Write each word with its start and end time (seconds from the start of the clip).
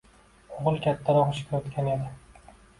O`g`il 0.55 0.79
kattaroq 0.85 1.37
ishga 1.37 1.61
o`tgan 1.63 1.95
edi 1.95 2.53